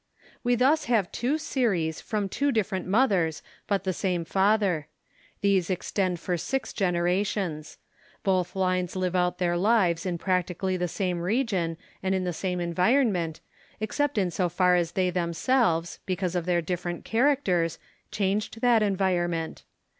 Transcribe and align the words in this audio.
We 0.43 0.55
thus 0.55 0.85
have 0.85 1.11
two 1.11 1.37
series 1.37 2.01
from 2.01 2.27
two 2.27 2.51
different 2.51 2.87
mothers 2.87 3.43
but 3.67 3.83
the 3.83 3.93
same 3.93 4.25
father. 4.25 4.87
These 5.41 5.69
extend 5.69 6.19
for 6.19 6.37
six 6.37 6.73
generations. 6.73 7.77
Both 8.23 8.55
lines 8.55 8.95
live 8.95 9.15
out 9.15 9.37
their 9.37 9.55
lives 9.55 10.07
in 10.07 10.17
practically 10.17 10.75
the 10.75 10.87
same 10.87 11.19
region 11.19 11.77
and 12.01 12.15
in 12.15 12.23
the 12.23 12.33
same 12.33 12.59
environment, 12.59 13.41
except 13.79 14.17
in 14.17 14.31
so 14.31 14.49
far 14.49 14.75
as 14.75 14.93
they 14.93 15.11
themselves, 15.11 15.99
because 16.07 16.33
of 16.33 16.47
their 16.47 16.63
different 16.63 17.05
characters, 17.05 17.77
changed 18.09 18.59
that 18.61 18.81
environment. 18.81 19.61